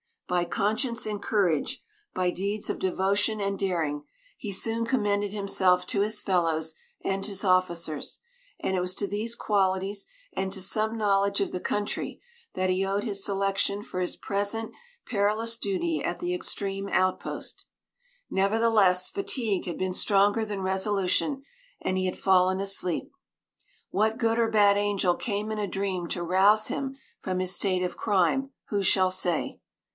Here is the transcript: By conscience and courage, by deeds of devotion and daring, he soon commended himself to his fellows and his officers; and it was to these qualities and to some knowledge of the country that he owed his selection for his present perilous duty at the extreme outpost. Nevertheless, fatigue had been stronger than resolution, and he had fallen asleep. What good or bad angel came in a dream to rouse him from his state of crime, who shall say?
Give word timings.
By 0.27 0.45
conscience 0.45 1.05
and 1.05 1.21
courage, 1.21 1.83
by 2.15 2.31
deeds 2.31 2.69
of 2.71 2.79
devotion 2.79 3.39
and 3.41 3.59
daring, 3.59 4.05
he 4.37 4.51
soon 4.51 4.85
commended 4.85 5.31
himself 5.31 5.85
to 5.87 6.01
his 6.01 6.21
fellows 6.21 6.73
and 7.03 7.23
his 7.23 7.43
officers; 7.43 8.21
and 8.59 8.75
it 8.75 8.79
was 8.79 8.95
to 8.95 9.07
these 9.07 9.35
qualities 9.35 10.07
and 10.33 10.51
to 10.53 10.61
some 10.61 10.97
knowledge 10.97 11.41
of 11.41 11.51
the 11.51 11.59
country 11.59 12.19
that 12.53 12.69
he 12.69 12.83
owed 12.83 13.03
his 13.03 13.23
selection 13.23 13.83
for 13.83 13.99
his 13.99 14.15
present 14.15 14.73
perilous 15.05 15.57
duty 15.57 16.01
at 16.01 16.19
the 16.19 16.33
extreme 16.33 16.89
outpost. 16.91 17.67
Nevertheless, 18.29 19.09
fatigue 19.09 19.65
had 19.65 19.77
been 19.77 19.93
stronger 19.93 20.45
than 20.45 20.61
resolution, 20.63 21.43
and 21.81 21.97
he 21.97 22.05
had 22.05 22.17
fallen 22.17 22.59
asleep. 22.61 23.11
What 23.91 24.17
good 24.17 24.39
or 24.39 24.49
bad 24.49 24.77
angel 24.77 25.15
came 25.15 25.51
in 25.51 25.59
a 25.59 25.67
dream 25.67 26.07
to 26.07 26.23
rouse 26.23 26.67
him 26.67 26.97
from 27.19 27.39
his 27.39 27.53
state 27.53 27.83
of 27.83 27.97
crime, 27.97 28.51
who 28.69 28.81
shall 28.81 29.11
say? 29.11 29.59